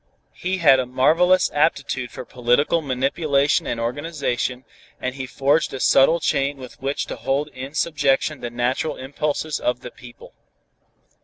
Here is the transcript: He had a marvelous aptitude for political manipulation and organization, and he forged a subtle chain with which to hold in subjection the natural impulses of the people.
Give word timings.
He 0.33 0.57
had 0.57 0.79
a 0.79 0.87
marvelous 0.87 1.51
aptitude 1.53 2.09
for 2.09 2.25
political 2.25 2.81
manipulation 2.81 3.67
and 3.67 3.79
organization, 3.79 4.65
and 4.99 5.13
he 5.13 5.27
forged 5.27 5.75
a 5.75 5.79
subtle 5.79 6.19
chain 6.19 6.57
with 6.57 6.81
which 6.81 7.05
to 7.05 7.15
hold 7.15 7.49
in 7.49 7.75
subjection 7.75 8.39
the 8.41 8.49
natural 8.49 8.97
impulses 8.97 9.59
of 9.59 9.81
the 9.81 9.91
people. 9.91 10.33